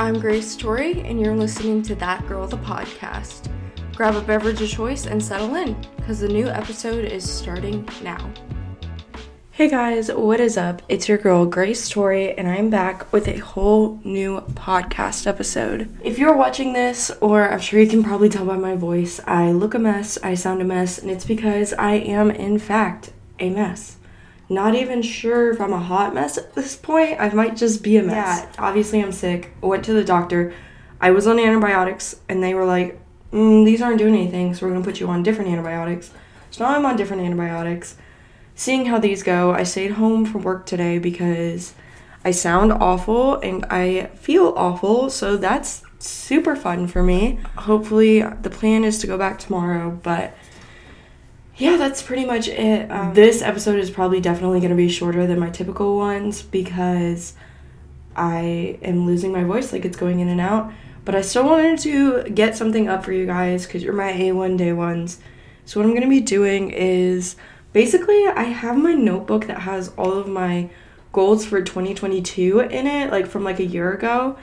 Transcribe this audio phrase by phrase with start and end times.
[0.00, 3.50] I'm Grace Torie, and you're listening to That Girl the podcast.
[3.96, 8.32] Grab a beverage of choice and settle in, because the new episode is starting now.
[9.50, 10.82] Hey guys, what is up?
[10.88, 15.92] It's your girl Grace Torie, and I'm back with a whole new podcast episode.
[16.04, 19.50] If you're watching this, or I'm sure you can probably tell by my voice, I
[19.50, 23.10] look a mess, I sound a mess, and it's because I am, in fact,
[23.40, 23.96] a mess.
[24.48, 27.20] Not even sure if I'm a hot mess at this point.
[27.20, 28.14] I might just be a mess.
[28.40, 29.52] Yeah, obviously I'm sick.
[29.60, 30.54] Went to the doctor.
[31.00, 32.98] I was on antibiotics, and they were like,
[33.32, 36.10] mm, "These aren't doing anything, so we're gonna put you on different antibiotics."
[36.50, 37.96] So now I'm on different antibiotics
[38.58, 41.74] seeing how these go, I stayed home from work today because
[42.24, 47.38] I sound awful and I feel awful, so that's super fun for me.
[47.56, 50.34] Hopefully, the plan is to go back tomorrow, but
[51.58, 52.90] yeah, that's pretty much it.
[52.90, 57.34] Um, this episode is probably definitely going to be shorter than my typical ones because
[58.16, 60.72] I am losing my voice, like it's going in and out.
[61.04, 64.56] But I still wanted to get something up for you guys because you're my A1
[64.56, 65.20] day ones.
[65.64, 67.36] So, what I'm going to be doing is
[67.72, 70.70] basically I have my notebook that has all of my
[71.12, 74.38] goals for 2022 in it, like from like a year ago.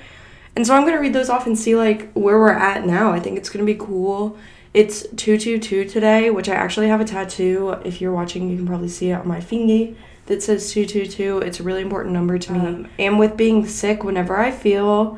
[0.56, 3.12] And so I'm gonna read those off and see like where we're at now.
[3.12, 4.38] I think it's gonna be cool.
[4.76, 7.78] It's 222 today, which I actually have a tattoo.
[7.86, 9.96] If you're watching, you can probably see it on my fingy
[10.26, 11.38] that says 222.
[11.38, 12.60] It's a really important number to me.
[12.60, 15.18] Um, and with being sick, whenever I feel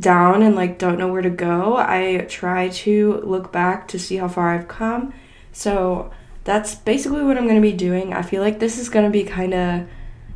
[0.00, 4.16] down and like don't know where to go, I try to look back to see
[4.16, 5.12] how far I've come.
[5.52, 6.10] So
[6.44, 8.14] that's basically what I'm going to be doing.
[8.14, 9.86] I feel like this is going to be kind of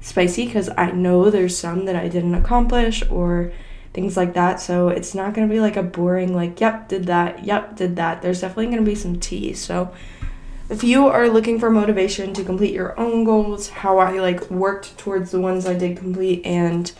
[0.02, 3.52] spicy because I know there's some that I didn't accomplish or
[3.92, 4.60] things like that.
[4.60, 7.96] So it's not going to be like a boring, like, yep, did that, yep, did
[7.96, 8.22] that.
[8.22, 9.52] There's definitely going to be some tea.
[9.52, 9.92] So
[10.68, 14.96] if you are looking for motivation to complete your own goals, how I like worked
[14.96, 16.92] towards the ones I did complete and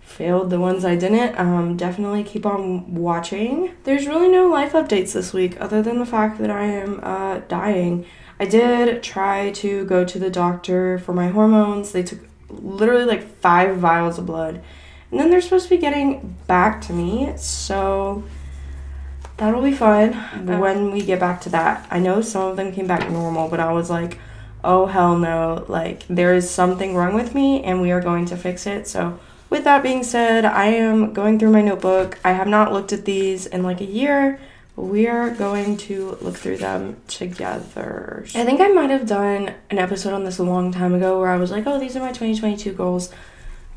[0.00, 3.74] failed the ones I didn't, um, definitely keep on watching.
[3.84, 7.40] There's really no life updates this week other than the fact that I am uh,
[7.48, 8.06] dying.
[8.38, 11.92] I did try to go to the doctor for my hormones.
[11.92, 14.62] They took literally like five vials of blood.
[15.14, 17.32] And then they're supposed to be getting back to me.
[17.36, 18.24] So
[19.36, 20.54] that'll be fun okay.
[20.54, 20.60] Oh.
[20.60, 21.86] when we get back to that.
[21.88, 24.18] I know some of them came back normal, but I was like,
[24.64, 25.66] oh hell no.
[25.68, 28.88] Like, there is something wrong with me and we are going to fix it.
[28.88, 29.20] So,
[29.50, 32.18] with that being said, I am going through my notebook.
[32.24, 34.40] I have not looked at these in like a year
[34.74, 38.24] we are going to look through them together.
[38.34, 41.30] I think I might have done an episode on this a long time ago where
[41.30, 43.12] I was like, oh, these are my 2022 goals,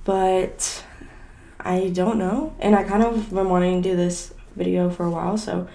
[0.06, 0.84] but
[1.60, 2.56] I don't know.
[2.60, 5.68] And I kind of been wanting to do this video for a while, so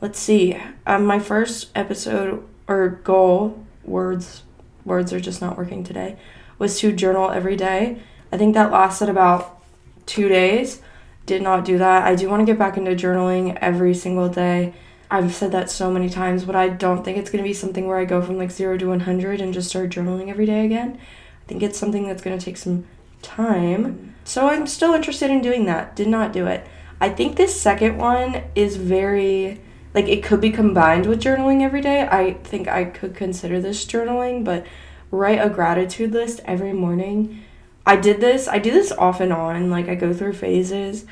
[0.00, 0.56] let's see.
[0.86, 4.42] Um, my first episode or goal, words,
[4.84, 6.16] words are just not working today,
[6.58, 8.00] was to journal every day.
[8.30, 9.62] I think that lasted about
[10.06, 10.82] two days
[11.28, 12.04] did not do that.
[12.04, 14.72] I do want to get back into journaling every single day.
[15.10, 17.86] I've said that so many times, but I don't think it's going to be something
[17.86, 20.98] where I go from like 0 to 100 and just start journaling every day again.
[20.98, 22.86] I think it's something that's going to take some
[23.22, 24.14] time.
[24.24, 25.96] So I'm still interested in doing that.
[25.96, 26.66] Did not do it.
[27.00, 29.60] I think this second one is very
[29.94, 32.06] like it could be combined with journaling every day.
[32.06, 34.66] I think I could consider this journaling, but
[35.10, 37.42] write a gratitude list every morning
[37.88, 41.06] I did this, I do this off and on, like I go through phases,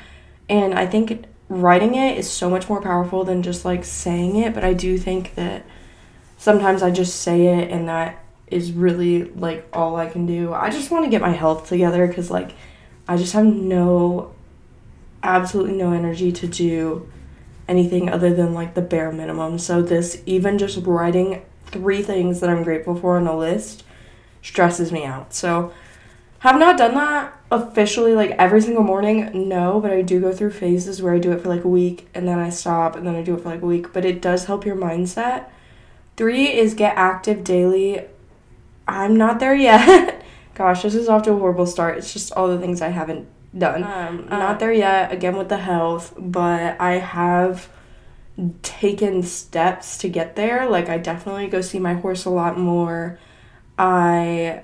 [0.47, 4.53] and I think writing it is so much more powerful than just like saying it,
[4.53, 5.65] but I do think that
[6.37, 10.53] sometimes I just say it and that is really like all I can do.
[10.53, 12.51] I just want to get my health together cuz like
[13.07, 14.31] I just have no
[15.23, 17.07] absolutely no energy to do
[17.67, 19.59] anything other than like the bare minimum.
[19.59, 23.83] So this even just writing three things that I'm grateful for on a list
[24.41, 25.33] stresses me out.
[25.33, 25.73] So
[26.39, 30.51] have not done that officially like every single morning, no, but I do go through
[30.51, 33.15] phases where I do it for like a week and then I stop and then
[33.15, 35.45] I do it for like a week, but it does help your mindset.
[36.15, 38.05] Three is get active daily.
[38.87, 40.23] I'm not there yet.
[40.55, 41.97] Gosh, this is off to a horrible start.
[41.97, 43.83] It's just all the things I haven't done.
[43.83, 47.69] Um, uh, not there yet, again with the health, but I have
[48.61, 50.69] taken steps to get there.
[50.69, 53.19] Like, I definitely go see my horse a lot more.
[53.77, 54.63] I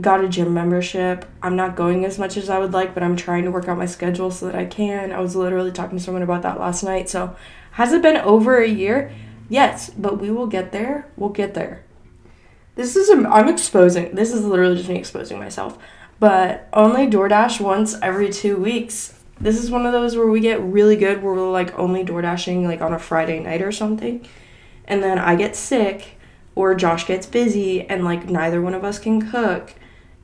[0.00, 1.24] got a gym membership.
[1.42, 3.78] I'm not going as much as I would like, but I'm trying to work out
[3.78, 5.12] my schedule so that I can.
[5.12, 7.08] I was literally talking to someone about that last night.
[7.08, 7.36] So,
[7.72, 9.12] has it been over a year?
[9.48, 11.06] Yes, but we will get there.
[11.16, 11.84] We'll get there.
[12.74, 14.14] This is a, I'm exposing.
[14.14, 15.78] This is literally just me exposing myself.
[16.18, 19.20] But only DoorDash once every 2 weeks.
[19.40, 22.66] This is one of those where we get really good where we're like only DoorDashing
[22.66, 24.26] like on a Friday night or something.
[24.86, 26.18] And then I get sick
[26.54, 29.74] or Josh gets busy and like neither one of us can cook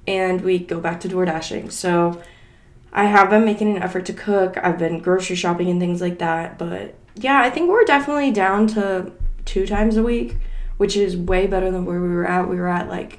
[0.07, 1.73] and we go back to DoorDashing.
[1.73, 2.23] So
[2.93, 4.57] I have been making an effort to cook.
[4.57, 6.59] I've been grocery shopping and things like that.
[6.59, 9.13] But yeah, I think we're definitely down to
[9.45, 10.37] two times a week,
[10.81, 12.49] which is way better than where we were at.
[12.49, 13.19] We were at like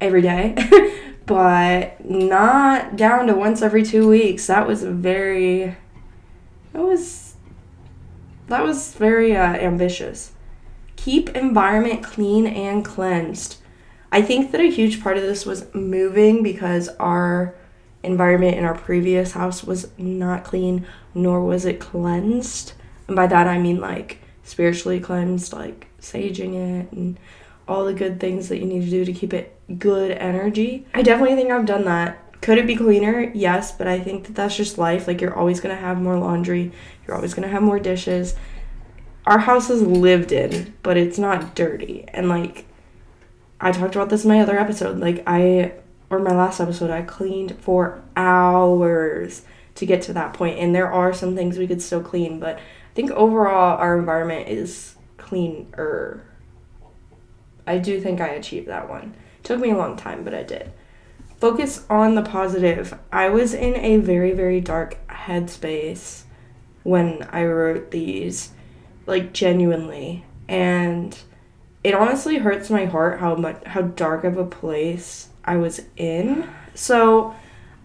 [0.00, 0.54] every day,
[1.26, 4.46] but not down to once every two weeks.
[4.46, 5.76] That was very,
[6.72, 7.34] that was,
[8.46, 10.30] that was very uh, ambitious.
[10.94, 13.56] Keep environment clean and cleansed.
[14.12, 17.56] I think that a huge part of this was moving because our
[18.04, 22.74] environment in our previous house was not clean, nor was it cleansed.
[23.08, 27.18] And by that I mean like spiritually cleansed, like saging it and
[27.68, 30.86] all the good things that you need to do to keep it good energy.
[30.94, 32.40] I definitely think I've done that.
[32.40, 33.30] Could it be cleaner?
[33.34, 35.06] Yes, but I think that that's just life.
[35.06, 36.72] Like you're always going to have more laundry,
[37.06, 38.34] you're always going to have more dishes.
[39.26, 42.04] Our house is lived in, but it's not dirty.
[42.08, 42.64] And like
[43.60, 44.98] I talked about this in my other episode.
[44.98, 45.74] Like I
[46.08, 49.42] or my last episode, I cleaned for hours
[49.76, 50.58] to get to that point.
[50.58, 54.48] And there are some things we could still clean, but I think overall our environment
[54.48, 54.96] is
[55.30, 56.24] cleaner.
[57.66, 59.14] I do think I achieved that one.
[59.38, 60.72] It took me a long time, but I did.
[61.38, 62.98] Focus on the positive.
[63.12, 66.24] I was in a very, very dark headspace
[66.82, 68.50] when I wrote these,
[69.06, 70.24] like genuinely.
[70.48, 71.16] And
[71.84, 76.50] it honestly hurts my heart how much how dark of a place I was in.
[76.74, 77.36] So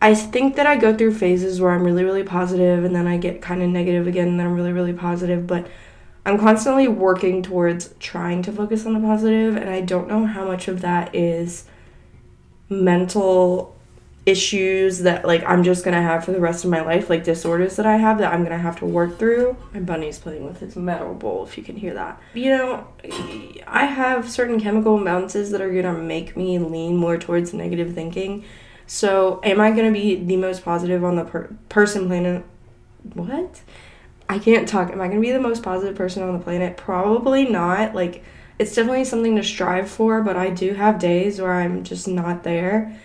[0.02, 3.18] I think that I go through phases where I'm really, really positive and then I
[3.18, 5.46] get kind of negative again and then I'm really, really positive.
[5.46, 5.68] But
[6.26, 10.46] I'm constantly working towards trying to focus on the positive, and I don't know how
[10.46, 11.66] much of that is
[12.68, 13.76] mental
[14.26, 17.76] issues that like I'm just gonna have for the rest of my life, like disorders
[17.76, 19.56] that I have that I'm gonna have to work through.
[19.74, 22.20] My bunny's playing with his metal bowl, if you can hear that.
[22.34, 22.88] You know,
[23.68, 28.44] I have certain chemical imbalances that are gonna make me lean more towards negative thinking.
[28.88, 32.44] So, am I gonna be the most positive on the per- person planet?
[33.14, 33.62] What?
[34.28, 34.92] I can't talk.
[34.92, 36.78] Am I gonna be the most positive person on the planet?
[36.78, 37.94] Probably not.
[37.94, 38.24] Like,
[38.58, 42.44] it's definitely something to strive for, but I do have days where I'm just not
[42.44, 42.98] there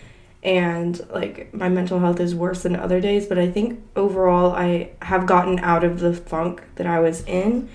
[0.43, 4.91] and like my mental health is worse than other days but i think overall i
[5.03, 7.69] have gotten out of the funk that i was in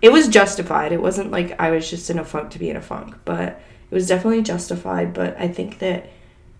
[0.00, 2.76] it was justified it wasn't like i was just in a funk to be in
[2.76, 3.60] a funk but
[3.90, 6.08] it was definitely justified but i think that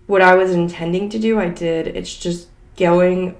[0.05, 3.35] what i was intending to do i did it's just going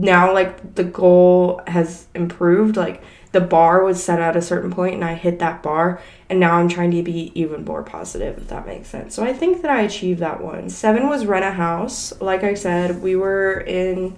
[0.00, 3.02] now like the goal has improved like
[3.32, 6.00] the bar was set at a certain point and I hit that bar
[6.30, 9.14] and now I'm trying to be even more positive if that makes sense.
[9.14, 10.70] So I think that I achieved that one.
[10.70, 12.18] 7 was rent a house.
[12.20, 14.16] Like I said, we were in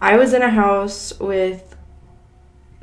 [0.00, 1.76] I was in a house with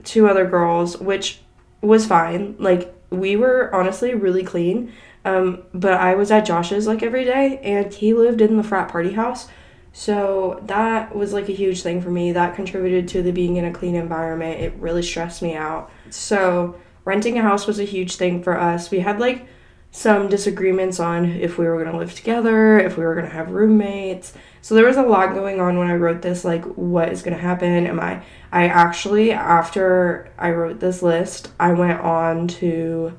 [0.04, 1.40] two other girls which
[1.82, 2.56] was fine.
[2.60, 4.92] Like we were honestly really clean.
[5.26, 8.90] Um, but I was at Josh's like every day and he lived in the frat
[8.90, 9.48] party house.
[9.96, 12.32] So that was like a huge thing for me.
[12.32, 14.60] That contributed to the being in a clean environment.
[14.60, 15.92] It really stressed me out.
[16.10, 16.76] So
[17.06, 18.90] renting a house was a huge thing for us.
[18.90, 19.48] We had like
[19.92, 23.32] some disagreements on if we were going to live together, if we were going to
[23.32, 24.34] have roommates.
[24.62, 27.36] So there was a lot going on when I wrote this like what is going
[27.36, 27.86] to happen?
[27.86, 33.16] Am I I actually after I wrote this list, I went on to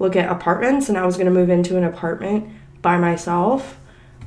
[0.00, 2.48] look at apartments and I was going to move into an apartment
[2.82, 3.78] by myself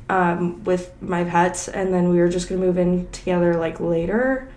[0.08, 4.48] um, with my pets, and then we were just gonna move in together like later.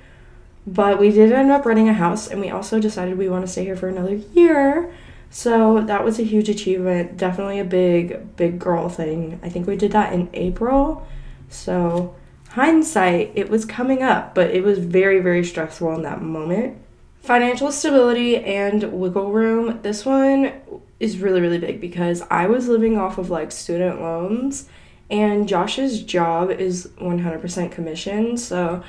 [0.67, 3.51] But we did end up renting a house, and we also decided we want to
[3.51, 4.93] stay here for another year.
[5.31, 7.17] So that was a huge achievement.
[7.17, 9.39] Definitely a big, big girl thing.
[9.43, 11.07] I think we did that in April.
[11.49, 12.15] So,
[12.49, 16.77] hindsight, it was coming up, but it was very, very stressful in that moment.
[17.21, 19.81] Financial stability and wiggle room.
[19.81, 20.53] This one
[20.99, 24.67] is really, really big because I was living off of like student loans
[25.09, 28.83] and Josh's job is 100% commission, so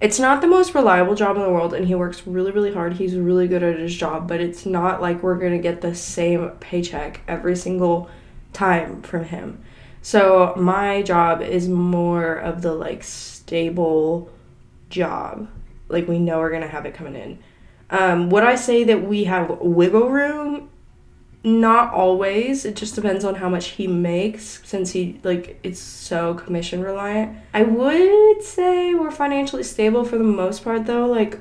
[0.00, 2.94] it's not the most reliable job in the world and he works really really hard.
[2.94, 5.94] He's really good at his job, but it's not like we're going to get the
[5.94, 8.08] same paycheck every single
[8.52, 9.62] time from him.
[10.02, 14.30] So my job is more of the like stable
[14.88, 15.48] job.
[15.88, 17.38] Like we know we're going to have it coming in.
[17.90, 20.69] Um, would I say that we have wiggle room?
[21.42, 22.64] Not always.
[22.64, 27.38] It just depends on how much he makes since he like it's so commission reliant.
[27.54, 31.06] I would say we're financially stable for the most part though.
[31.06, 31.38] Like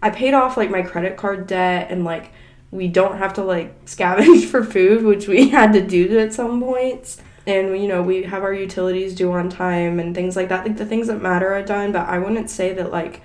[0.00, 2.32] i paid off like my credit card debt and like
[2.72, 6.60] we don't have to like scavenge for food which we had to do at some
[6.60, 7.20] points.
[7.44, 10.64] And you know we have our utilities due on time and things like that.
[10.64, 13.22] Like the things that matter are done but i wouldn't say that like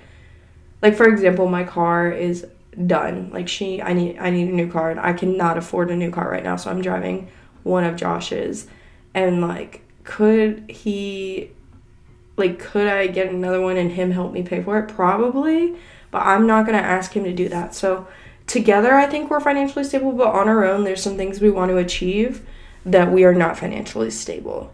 [0.82, 2.46] like for example my car is
[2.86, 3.30] done.
[3.30, 6.10] Like she I need I need a new car and I cannot afford a new
[6.10, 7.28] car right now, so I'm driving
[7.62, 8.66] one of Josh's.
[9.14, 11.50] And like could he
[12.36, 14.88] like could I get another one and him help me pay for it?
[14.88, 15.76] Probably,
[16.10, 17.74] but I'm not going to ask him to do that.
[17.74, 18.06] So
[18.46, 21.70] together I think we're financially stable, but on our own there's some things we want
[21.70, 22.46] to achieve
[22.86, 24.72] that we are not financially stable.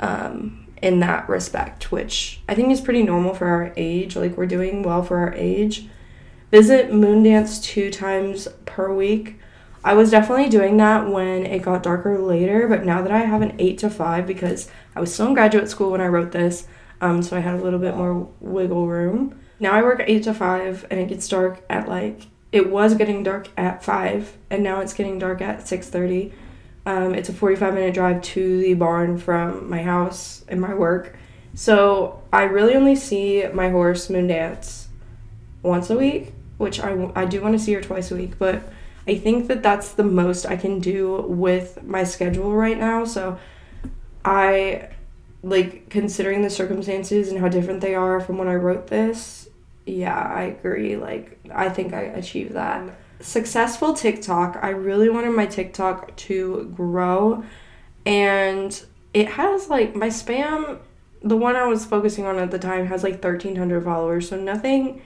[0.00, 4.14] Um in that respect, which I think is pretty normal for our age.
[4.14, 5.88] Like we're doing well for our age.
[6.50, 9.38] Visit Moondance two times per week.
[9.82, 13.42] I was definitely doing that when it got darker later, but now that I have
[13.42, 16.66] an 8 to 5 because I was still in graduate school when I wrote this,
[17.00, 19.38] um, so I had a little bit more wiggle room.
[19.58, 23.22] Now I work 8 to 5 and it gets dark at like it was getting
[23.22, 26.32] dark at 5 and now it's getting dark at 6:30.
[26.84, 31.16] Um, it's a 45 minute drive to the barn from my house and my work.
[31.54, 34.86] So I really only see my horse Moondance
[35.62, 38.62] once a week, which I, I do want to see her twice a week, but
[39.06, 43.04] I think that that's the most I can do with my schedule right now.
[43.04, 43.38] So
[44.24, 44.90] I
[45.42, 49.48] like considering the circumstances and how different they are from when I wrote this.
[49.86, 50.96] Yeah, I agree.
[50.96, 52.98] Like I think I achieved that.
[53.20, 54.58] Successful TikTok.
[54.60, 57.44] I really wanted my TikTok to grow
[58.04, 58.84] and
[59.14, 60.80] it has like my spam
[61.22, 64.28] the one I was focusing on at the time has like 1300 followers.
[64.28, 65.02] So nothing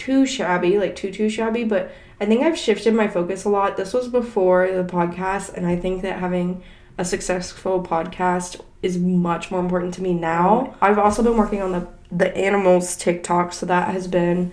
[0.00, 3.76] too shabby, like too too shabby, but I think I've shifted my focus a lot.
[3.76, 6.62] This was before the podcast, and I think that having
[6.98, 10.74] a successful podcast is much more important to me now.
[10.80, 14.52] I've also been working on the the animals TikTok, so that has been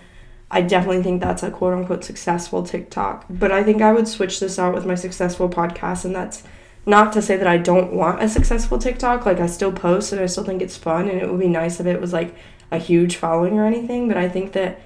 [0.51, 3.25] I definitely think that's a quote unquote successful TikTok.
[3.29, 6.43] But I think I would switch this out with my successful podcast and that's
[6.85, 9.25] not to say that I don't want a successful TikTok.
[9.25, 11.79] Like I still post and I still think it's fun and it would be nice
[11.79, 12.33] if it was like
[12.71, 14.79] a huge following or anything, but I think that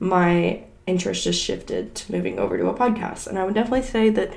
[0.00, 3.26] my interest just shifted to moving over to a podcast.
[3.26, 4.32] And I would definitely say that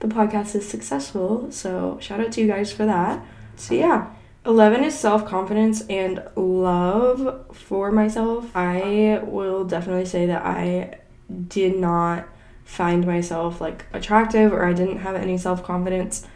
[0.00, 1.50] the podcast is successful.
[1.50, 3.24] So shout out to you guys for that.
[3.56, 4.10] So yeah.
[4.44, 8.48] 11 is self confidence and love for myself.
[8.54, 11.00] I will definitely say that I
[11.48, 12.28] did not
[12.64, 16.26] find myself like attractive or I didn't have any self confidence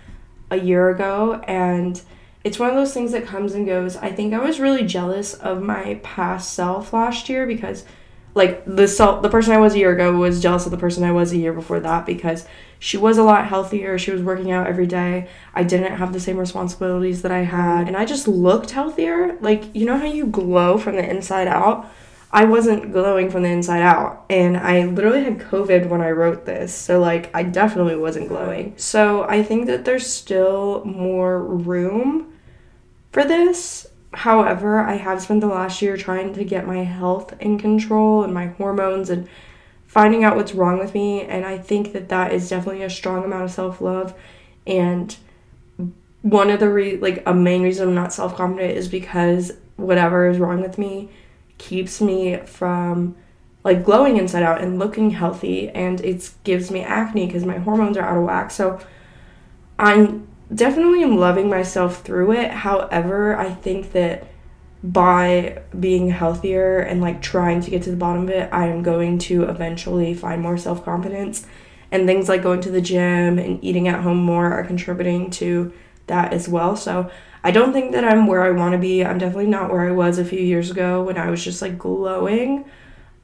[0.50, 1.34] a year ago.
[1.46, 2.02] And
[2.42, 3.96] it's one of those things that comes and goes.
[3.96, 7.84] I think I was really jealous of my past self last year because
[8.34, 11.04] like the self the person I was a year ago was jealous of the person
[11.04, 12.46] I was a year before that because
[12.78, 13.98] she was a lot healthier.
[13.98, 15.28] She was working out every day.
[15.54, 19.36] I didn't have the same responsibilities that I had, and I just looked healthier.
[19.40, 21.90] Like, you know how you glow from the inside out?
[22.32, 26.46] I wasn't glowing from the inside out, and I literally had COVID when I wrote
[26.46, 26.72] this.
[26.74, 28.74] So like, I definitely wasn't glowing.
[28.76, 32.32] So, I think that there's still more room
[33.12, 37.58] for this However, I have spent the last year trying to get my health in
[37.58, 39.28] control and my hormones and
[39.86, 41.22] finding out what's wrong with me.
[41.22, 44.14] And I think that that is definitely a strong amount of self love.
[44.66, 45.16] And
[46.22, 50.28] one of the re- like a main reason I'm not self confident is because whatever
[50.28, 51.10] is wrong with me
[51.58, 53.16] keeps me from
[53.64, 57.96] like glowing inside out and looking healthy and it gives me acne because my hormones
[57.96, 58.50] are out of whack.
[58.50, 58.80] So
[59.78, 62.50] I'm definitely am loving myself through it.
[62.50, 64.26] However, I think that
[64.82, 68.82] by being healthier and like trying to get to the bottom of it, I am
[68.82, 71.46] going to eventually find more self confidence.
[71.92, 75.72] And things like going to the gym and eating at home more are contributing to
[76.06, 76.76] that as well.
[76.76, 77.10] So
[77.42, 79.04] I don't think that I'm where I want to be.
[79.04, 81.78] I'm definitely not where I was a few years ago when I was just like
[81.78, 82.64] glowing.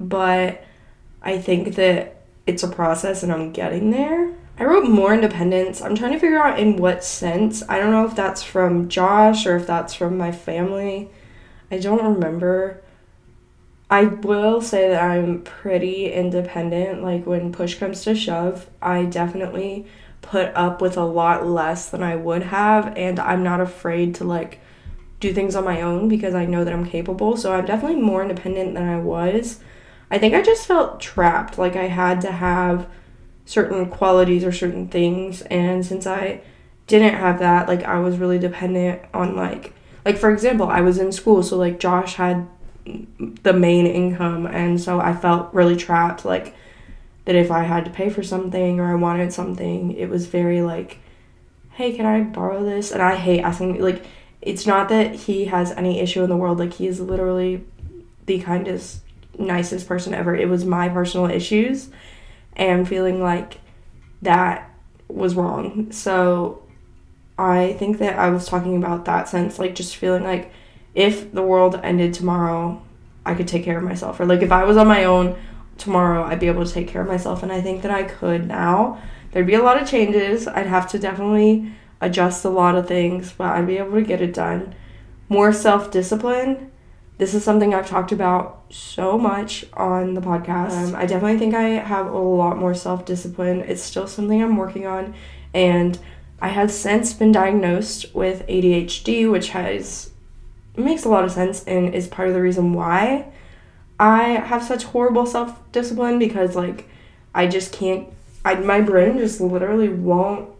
[0.00, 0.64] But
[1.22, 4.32] I think that it's a process and I'm getting there.
[4.58, 5.82] I wrote more independence.
[5.82, 7.62] I'm trying to figure out in what sense.
[7.68, 11.10] I don't know if that's from Josh or if that's from my family.
[11.70, 12.82] I don't remember.
[13.90, 17.02] I will say that I'm pretty independent.
[17.02, 19.86] Like when push comes to shove, I definitely
[20.22, 24.24] put up with a lot less than I would have and I'm not afraid to
[24.24, 24.60] like
[25.20, 27.36] do things on my own because I know that I'm capable.
[27.36, 29.60] So I'm definitely more independent than I was.
[30.10, 32.88] I think I just felt trapped like I had to have
[33.46, 36.42] certain qualities or certain things and since I
[36.86, 39.72] didn't have that like I was really dependent on like
[40.04, 42.46] like for example I was in school so like Josh had
[43.42, 46.54] the main income and so I felt really trapped like
[47.24, 50.60] that if I had to pay for something or I wanted something it was very
[50.60, 50.98] like
[51.76, 52.90] hey can I borrow this?
[52.90, 54.04] And I hate asking like
[54.40, 57.64] it's not that he has any issue in the world like he is literally
[58.26, 59.00] the kindest
[59.38, 60.34] nicest person ever.
[60.34, 61.90] It was my personal issues
[62.56, 63.60] and feeling like
[64.22, 64.70] that
[65.08, 65.92] was wrong.
[65.92, 66.62] So
[67.38, 70.52] I think that I was talking about that sense, like just feeling like
[70.94, 72.82] if the world ended tomorrow,
[73.24, 74.18] I could take care of myself.
[74.18, 75.36] Or like if I was on my own
[75.76, 77.42] tomorrow, I'd be able to take care of myself.
[77.42, 79.00] And I think that I could now.
[79.32, 80.48] There'd be a lot of changes.
[80.48, 84.22] I'd have to definitely adjust a lot of things, but I'd be able to get
[84.22, 84.74] it done.
[85.28, 86.70] More self discipline.
[87.18, 90.72] This is something I've talked about so much on the podcast.
[90.72, 93.60] Um, I definitely think I have a lot more self discipline.
[93.60, 95.14] It's still something I'm working on.
[95.54, 95.98] And
[96.40, 100.10] I have since been diagnosed with ADHD, which has
[100.76, 103.32] makes a lot of sense and is part of the reason why
[103.98, 106.88] I have such horrible self discipline because like
[107.34, 108.08] I just can't
[108.44, 110.50] I my brain just literally won't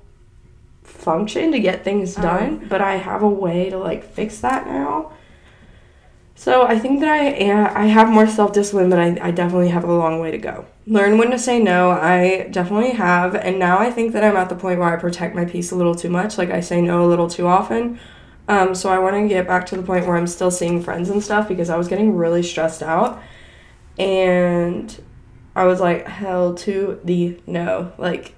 [0.82, 2.38] function to get things uh-huh.
[2.38, 5.12] done, um, but I have a way to like fix that now.
[6.38, 9.85] So I think that I I have more self discipline, but I, I definitely have
[9.85, 10.66] a long way to go.
[10.87, 11.90] Learn when to say no.
[11.90, 15.35] I definitely have, and now I think that I'm at the point where I protect
[15.35, 16.37] my peace a little too much.
[16.37, 17.99] Like I say no a little too often.
[18.49, 21.09] Um, so I want to get back to the point where I'm still seeing friends
[21.11, 23.21] and stuff because I was getting really stressed out,
[23.99, 24.95] and
[25.57, 27.93] I was like hell to the no.
[27.97, 28.35] Like,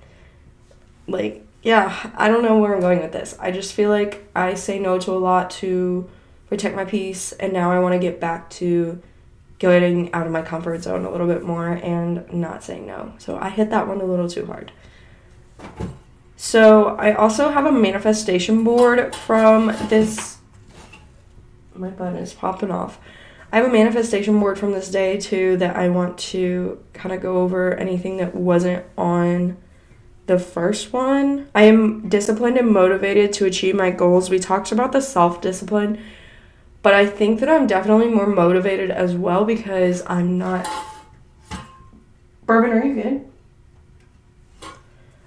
[1.09, 3.37] like yeah, I don't know where I'm going with this.
[3.41, 6.09] I just feel like I say no to a lot to
[6.49, 9.01] protect my peace, and now I want to get back to
[9.59, 13.13] getting out of my comfort zone a little bit more and not saying no.
[13.19, 14.73] So I hit that one a little too hard.
[16.37, 20.39] So I also have a manifestation board from this.
[21.75, 22.99] My button is popping off.
[23.51, 27.21] I have a manifestation board from this day too that I want to kind of
[27.21, 29.57] go over anything that wasn't on
[30.27, 31.49] the first one.
[31.55, 34.31] I am disciplined and motivated to achieve my goals.
[34.31, 36.01] We talked about the self discipline
[36.89, 40.67] but I think that I'm definitely more motivated as well because I'm not.
[42.47, 44.71] Bourbon, are you good?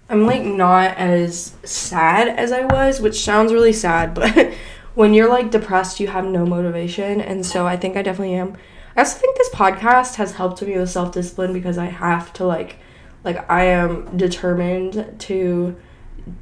[0.10, 4.56] I'm like not as sad as I was, which sounds really sad, but
[4.96, 7.22] when you're like depressed, you have no motivation.
[7.22, 8.58] And so I think I definitely am.
[8.96, 12.44] I also think this podcast has helped me with self discipline because I have to
[12.44, 12.78] like,
[13.24, 15.76] like, I am determined to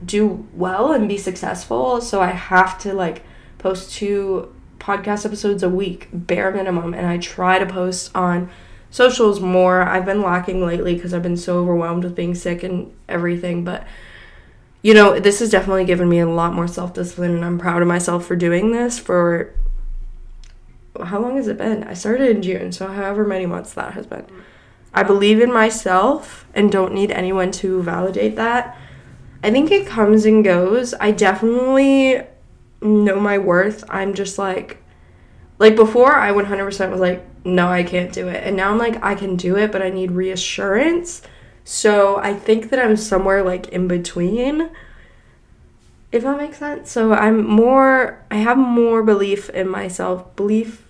[0.06, 2.00] do well and be successful.
[2.00, 3.24] So I have to like
[3.58, 8.50] post two podcast episodes a week, bare minimum, and I try to post on
[8.90, 9.82] socials more.
[9.82, 13.86] I've been lacking lately because I've been so overwhelmed with being sick and everything, but
[14.82, 17.82] you know, this has definitely given me a lot more self discipline, and I'm proud
[17.82, 19.54] of myself for doing this for
[21.04, 21.84] how long has it been?
[21.84, 24.26] I started in June, so however many months that has been.
[24.94, 28.78] I believe in myself and don't need anyone to validate that.
[29.44, 30.94] I think it comes and goes.
[30.96, 32.22] I definitely
[32.82, 34.82] know my worth, I'm just like,
[35.58, 38.44] like before, I 100% was like, no, I can't do it.
[38.44, 41.22] And now I'm like, I can do it, but I need reassurance.
[41.63, 44.70] So I think that I'm somewhere like in between,
[46.12, 46.92] if that makes sense.
[46.92, 50.36] So I'm more, I have more belief in myself.
[50.36, 50.86] Belief,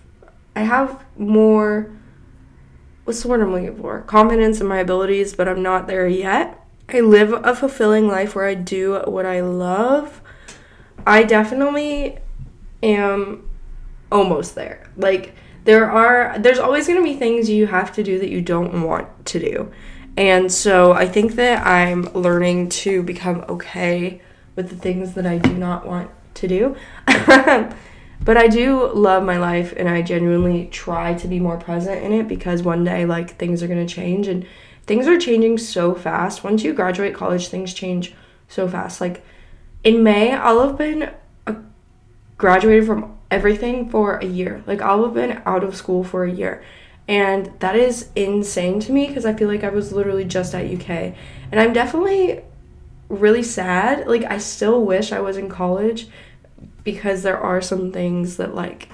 [0.56, 1.92] I have more,
[3.04, 4.02] what's the word I'm looking for?
[4.02, 6.64] Confidence in my abilities, but I'm not there yet.
[6.88, 10.22] I live a fulfilling life where I do what I love
[11.06, 12.18] I definitely
[12.84, 13.50] am
[14.12, 14.90] almost there.
[14.98, 15.36] Like
[15.66, 18.84] there are there's always going to be things you have to do that you don't
[18.84, 19.72] want to do.
[20.18, 24.22] And so I think that I'm learning to become okay
[24.56, 26.76] with the things that I do not want to do.
[27.06, 32.12] but I do love my life and I genuinely try to be more present in
[32.12, 34.46] it because one day like things are going to change and
[34.86, 36.44] things are changing so fast.
[36.44, 38.14] Once you graduate college, things change
[38.48, 39.00] so fast.
[39.00, 39.24] Like
[39.84, 41.12] in May, I'll have been
[41.48, 41.56] uh,
[42.38, 44.64] graduated from everything for a year.
[44.68, 46.64] Like, I'll have been out of school for a year.
[47.08, 50.66] And that is insane to me because I feel like I was literally just at
[50.66, 51.16] UK.
[51.52, 52.44] And I'm definitely
[53.08, 54.08] really sad.
[54.08, 56.08] Like, I still wish I was in college
[56.84, 58.90] because there are some things that, like,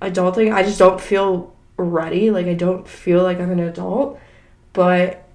[0.00, 2.30] adulting, I just don't feel ready.
[2.30, 4.20] Like, I don't feel like I'm an adult.
[4.72, 5.26] But,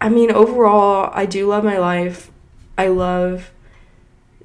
[0.00, 2.30] I mean, overall, I do love my life.
[2.78, 3.50] I love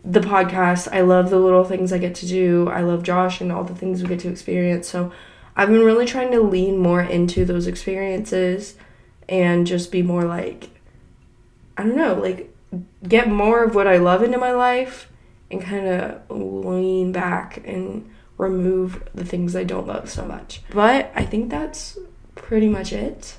[0.03, 0.87] the podcast.
[0.91, 2.69] I love the little things I get to do.
[2.69, 4.87] I love Josh and all the things we get to experience.
[4.87, 5.11] So
[5.55, 8.75] I've been really trying to lean more into those experiences
[9.29, 10.69] and just be more like,
[11.77, 12.53] I don't know, like
[13.07, 15.09] get more of what I love into my life
[15.49, 20.61] and kind of lean back and remove the things I don't love so much.
[20.71, 21.97] But I think that's
[22.35, 23.37] pretty much it.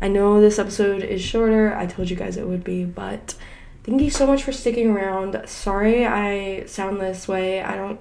[0.00, 1.74] I know this episode is shorter.
[1.74, 3.34] I told you guys it would be, but
[3.88, 5.48] Thank you so much for sticking around.
[5.48, 7.62] Sorry I sound this way.
[7.62, 7.98] I don't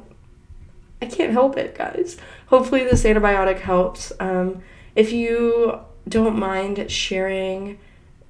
[1.02, 2.18] I can't help it, guys.
[2.48, 4.12] Hopefully this antibiotic helps.
[4.20, 4.64] Um,
[4.98, 7.80] if you don't mind sharing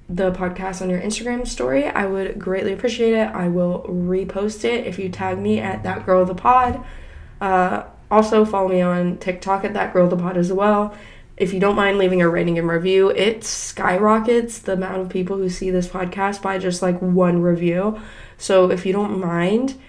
[0.08, 3.26] the podcast on your Instagram story, I would greatly appreciate it.
[3.34, 6.84] I will repost it if you tag me at that girl the pod.
[7.40, 10.96] Uh, also follow me on TikTok at that girl the pod as well
[11.38, 15.36] if you don't mind leaving a rating and review, it skyrockets the amount of people
[15.36, 18.00] who see this podcast by just like one review.
[18.36, 19.80] So if you don't mind,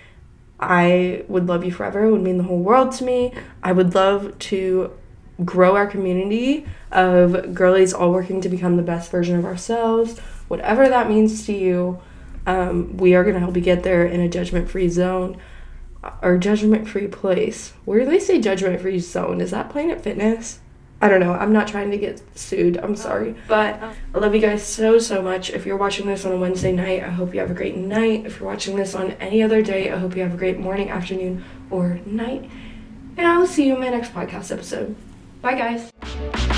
[0.59, 2.05] I would love you forever.
[2.05, 3.33] It would mean the whole world to me.
[3.63, 4.91] I would love to
[5.43, 10.87] grow our community of girlies all working to become the best version of ourselves, whatever
[10.87, 11.99] that means to you.
[12.45, 15.37] Um, we are going to help you get there in a judgment free zone
[16.21, 17.73] or judgment free place.
[17.85, 19.41] Where do they say judgment free zone?
[19.41, 20.59] Is that Planet Fitness?
[21.01, 21.33] I don't know.
[21.33, 22.77] I'm not trying to get sued.
[22.77, 23.35] I'm oh, sorry.
[23.47, 25.49] But um, I love you guys so, so much.
[25.49, 28.25] If you're watching this on a Wednesday night, I hope you have a great night.
[28.25, 30.89] If you're watching this on any other day, I hope you have a great morning,
[30.89, 32.49] afternoon, or night.
[33.17, 34.95] And I will see you in my next podcast episode.
[35.41, 36.48] Bye, guys.